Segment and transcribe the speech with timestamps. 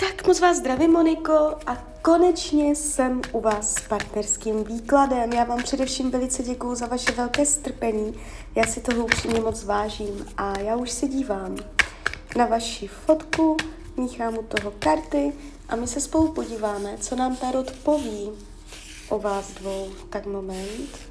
[0.00, 5.32] Tak moc vás zdravím, Moniko, a konečně jsem u vás s partnerským výkladem.
[5.32, 8.20] Já vám především velice děkuju za vaše velké strpení.
[8.54, 11.56] Já si toho upřímně moc vážím a já už se dívám
[12.36, 13.56] na vaši fotku,
[13.96, 15.32] míchám u toho karty
[15.68, 18.30] a my se spolu podíváme, co nám Tarot poví
[19.08, 19.88] o vás dvou.
[20.10, 21.09] Tak moment.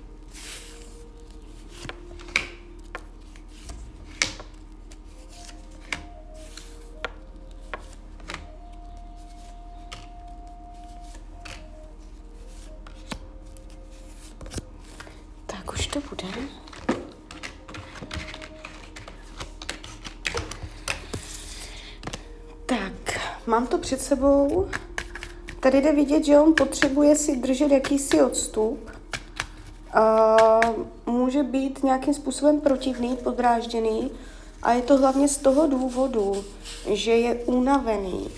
[23.49, 24.67] Mám to před sebou.
[25.59, 28.91] Tady jde vidět, že on potřebuje si držet jakýsi odstup.
[29.93, 30.37] A
[31.05, 34.11] může být nějakým způsobem protivný, podrážděný.
[34.63, 36.43] A je to hlavně z toho důvodu,
[36.93, 38.29] že je unavený.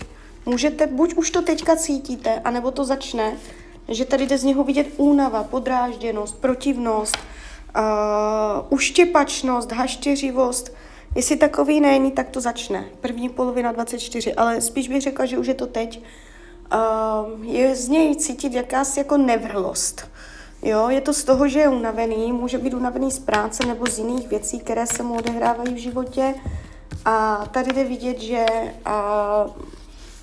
[0.46, 3.36] Můžete, buď už to teďka cítíte, anebo to začne,
[3.88, 7.82] že tady jde z něho vidět únava, podrážděnost, protivnost, uh,
[8.70, 10.72] uštěpačnost, haštěřivost.
[11.14, 12.84] Jestli takový není, tak to začne.
[13.00, 16.02] První polovina 24, ale spíš bych řekla, že už je to teď.
[16.74, 20.08] Uh, je z něj cítit jakási jako nevrlost.
[20.62, 23.98] Jo, je to z toho, že je unavený, může být unavený z práce nebo z
[23.98, 26.34] jiných věcí, které se mu odehrávají v životě.
[27.04, 28.46] A tady jde vidět, že
[28.86, 29.52] uh,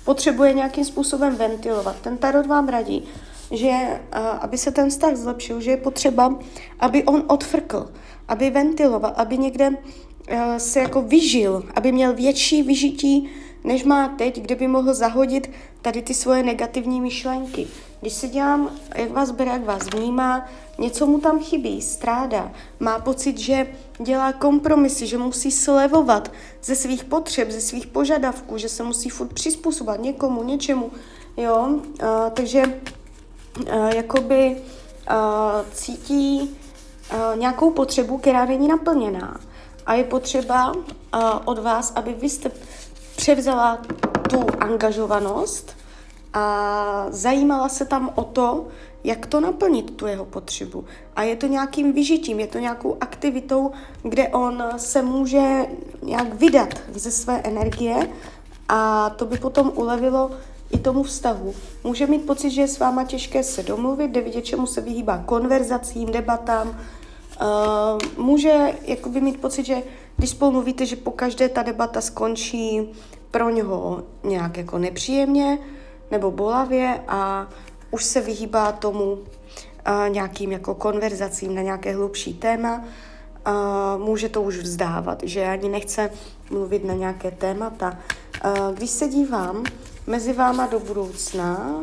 [0.04, 1.96] potřebuje nějakým způsobem ventilovat.
[2.00, 3.08] Ten tarot vám radí,
[3.50, 4.00] že
[4.40, 6.34] aby se ten vztah zlepšil, že je potřeba,
[6.80, 7.90] aby on odfrkl,
[8.28, 9.70] aby ventiloval, aby někde
[10.58, 13.30] se jako vyžil, aby měl větší vyžití,
[13.64, 15.50] než má teď, kde by mohl zahodit
[15.82, 17.66] tady ty svoje negativní myšlenky.
[18.00, 22.98] Když se dělám, jak vás bere, jak vás vnímá, něco mu tam chybí, stráda, má
[22.98, 23.66] pocit, že
[23.98, 29.32] dělá kompromisy, že musí slevovat ze svých potřeb, ze svých požadavků, že se musí furt
[29.32, 30.90] přizpůsobovat někomu, něčemu,
[31.36, 34.56] jo, uh, takže uh, jakoby
[35.10, 35.16] uh,
[35.72, 39.40] cítí uh, nějakou potřebu, která není naplněná.
[39.90, 40.82] A je potřeba uh,
[41.44, 42.50] od vás, aby vy jste
[43.16, 43.78] převzala
[44.30, 45.76] tu angažovanost
[46.34, 48.66] a zajímala se tam o to,
[49.04, 50.84] jak to naplnit, tu jeho potřebu.
[51.16, 53.70] A je to nějakým vyžitím, je to nějakou aktivitou,
[54.02, 55.66] kde on se může
[56.02, 58.10] nějak vydat ze své energie
[58.68, 60.30] a to by potom ulevilo
[60.70, 61.54] i tomu vztahu.
[61.84, 65.22] Může mít pocit, že je s váma těžké se domluvit, jde vidět, čemu se vyhýbá
[65.26, 66.80] konverzacím, debatám.
[67.42, 69.76] Uh, může jakoby mít pocit, že
[70.16, 72.92] když spolu mluvíte, že po každé ta debata skončí
[73.30, 75.58] pro něho nějak jako nepříjemně
[76.10, 77.48] nebo bolavě a
[77.90, 79.22] už se vyhýbá tomu uh,
[80.08, 82.84] nějakým jako konverzacím na nějaké hlubší téma.
[83.46, 86.10] Uh, může to už vzdávat, že ani nechce
[86.50, 87.98] mluvit na nějaké témata.
[88.44, 89.64] Uh, když se dívám,
[90.06, 91.82] mezi váma do budoucna.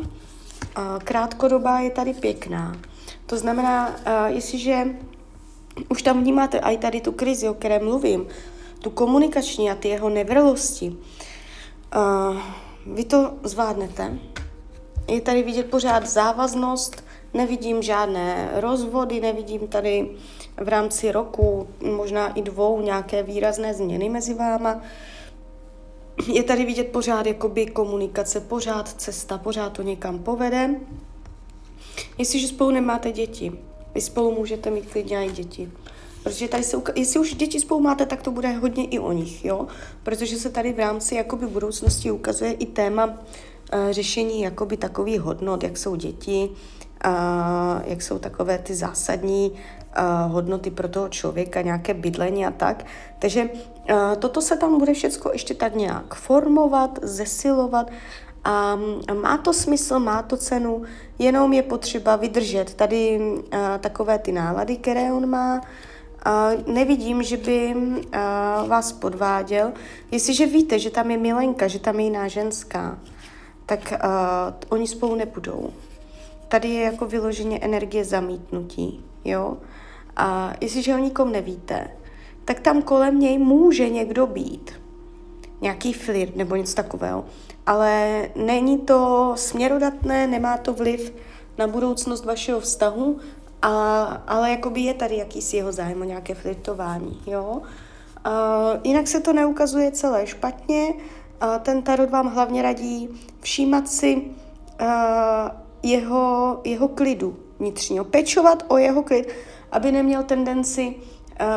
[1.04, 2.76] Krátkodobá je tady pěkná.
[3.26, 3.96] To znamená,
[4.26, 4.86] jestliže
[5.88, 8.26] už tam vnímáte i tady tu krizi, o které mluvím,
[8.82, 10.96] tu komunikační a ty jeho nevrlosti,
[12.86, 14.18] vy to zvládnete.
[15.08, 20.10] Je tady vidět pořád závaznost, nevidím žádné rozvody, nevidím tady
[20.56, 24.80] v rámci roku, možná i dvou, nějaké výrazné změny mezi váma
[26.26, 30.70] je tady vidět pořád jakoby komunikace, pořád cesta, pořád to někam povede.
[32.18, 33.52] Jestliže spolu nemáte děti,
[33.98, 35.70] vy spolu můžete mít klidně i děti.
[36.22, 39.44] Protože tady se, jestli už děti spolu máte, tak to bude hodně i o nich,
[39.44, 39.66] jo?
[40.02, 45.62] Protože se tady v rámci jakoby budoucnosti ukazuje i téma uh, řešení jakoby takových hodnot,
[45.62, 46.50] jak jsou děti,
[47.06, 52.86] uh, jak jsou takové ty zásadní uh, hodnoty pro toho člověka, nějaké bydlení a tak.
[53.18, 57.90] Takže uh, toto se tam bude všechno ještě tak nějak formovat, zesilovat
[58.44, 58.78] a
[59.14, 60.82] má to smysl, má to cenu,
[61.18, 63.42] jenom je potřeba vydržet tady uh,
[63.80, 65.60] takové ty nálady, které on má,
[66.26, 69.72] Uh, nevidím, že by uh, vás podváděl.
[70.10, 72.98] Jestliže víte, že tam je milenka, že tam je jiná ženská,
[73.66, 75.70] tak uh, oni spolu nebudou.
[76.48, 79.56] Tady je jako vyloženě energie zamítnutí, jo?
[80.16, 81.90] A jestliže o nikom nevíte,
[82.44, 84.72] tak tam kolem něj může někdo být.
[85.60, 87.24] Nějaký flirt nebo něco takového.
[87.66, 91.12] Ale není to směrodatné, nemá to vliv
[91.58, 93.18] na budoucnost vašeho vztahu,
[93.62, 97.62] a, ale jakoby je tady jakýsi jeho zájem o nějaké flirtování, jo.
[98.24, 98.30] A,
[98.84, 100.94] jinak se to neukazuje celé špatně.
[101.40, 103.08] A, ten tarot vám hlavně radí
[103.40, 104.22] všímat si
[104.78, 109.28] a, jeho, jeho klidu vnitřního, pečovat o jeho klid,
[109.72, 110.94] aby neměl tendenci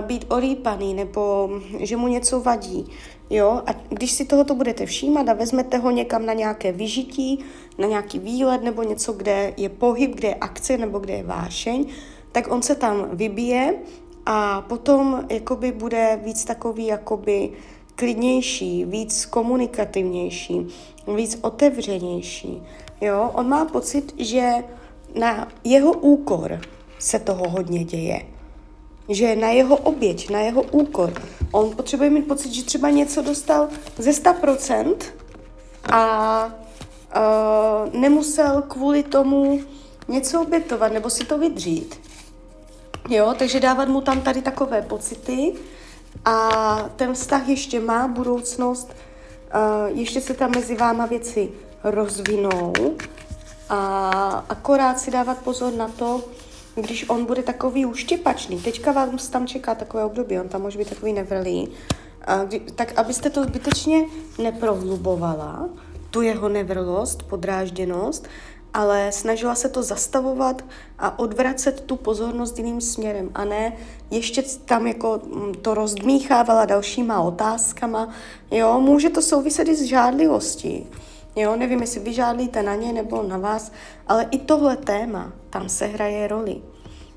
[0.02, 1.50] být orýpaný nebo
[1.80, 2.90] že mu něco vadí.
[3.34, 7.40] Jo, a když si tohoto budete všímat a vezmete ho někam na nějaké vyžití,
[7.78, 11.86] na nějaký výlet nebo něco, kde je pohyb, kde je akce nebo kde je vášeň,
[12.32, 13.76] tak on se tam vybije
[14.26, 17.50] a potom jakoby bude víc takový jakoby
[17.96, 20.68] klidnější, víc komunikativnější,
[21.16, 22.64] víc otevřenější.
[23.02, 23.32] Jo?
[23.34, 24.52] On má pocit, že
[25.20, 26.62] na jeho úkor
[27.00, 28.31] se toho hodně děje.
[29.10, 31.14] Že na jeho oběť, na jeho úkor.
[31.52, 33.68] On potřebuje mít pocit, že třeba něco dostal
[33.98, 34.96] ze 100%
[35.92, 39.62] a uh, nemusel kvůli tomu
[40.08, 42.00] něco obětovat nebo si to vydřít.
[43.10, 45.54] Jo, takže dávat mu tam tady takové pocity
[46.26, 46.50] a
[46.96, 48.88] ten vztah ještě má budoucnost,
[49.56, 51.50] uh, ještě se tam mezi váma věci
[51.84, 52.74] rozvinou
[53.70, 56.24] a akorát si dávat pozor na to,
[56.82, 60.90] když on bude takový uštěpačný, teďka vám tam čeká takové období, on tam může být
[60.90, 61.70] takový nevrlý,
[62.26, 64.06] a kdy, tak abyste to zbytečně
[64.44, 65.70] neprohlubovala,
[66.10, 68.28] tu jeho nevrlost, podrážděnost,
[68.74, 70.66] ale snažila se to zastavovat
[71.00, 73.74] a odvracet tu pozornost jiným směrem a ne
[74.12, 78.10] ještě tam jako mm, to rozdmíchávala dalšíma otázkama.
[78.52, 80.88] Jo, může to souviset i s žádlivostí.
[81.36, 83.72] Jo, nevím, jestli vy žádlíte na ně nebo na vás,
[84.08, 86.62] ale i tohle téma tam se hraje roli.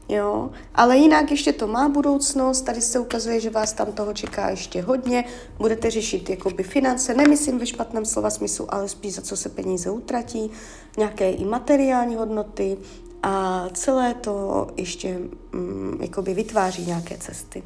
[0.09, 4.51] Jo, ale jinak ještě to má budoucnost, tady se ukazuje, že vás tam toho čeká
[4.51, 5.25] ještě hodně,
[5.59, 9.91] budete řešit jakoby finance, nemyslím ve špatném slova smyslu, ale spíš za co se peníze
[9.91, 10.51] utratí,
[10.99, 12.77] nějaké i materiální hodnoty.
[13.23, 15.19] A celé to ještě
[15.53, 17.63] mm, jakoby vytváří nějaké cesty.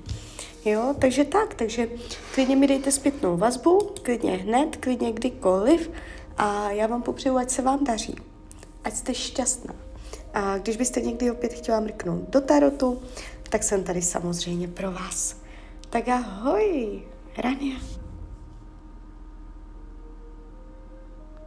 [0.64, 1.88] Jo, takže tak, takže
[2.34, 5.90] klidně mi dejte zpětnou vazbu, klidně hned, klidně kdykoliv.
[6.36, 8.14] A já vám popřeju, ať se vám daří,
[8.84, 9.87] ať jste šťastná.
[10.34, 13.02] A když byste někdy opět chtěla mrknout do tarotu,
[13.48, 15.36] tak jsem tady samozřejmě pro vás.
[15.90, 17.02] Tak ahoj,
[17.38, 17.76] Rania.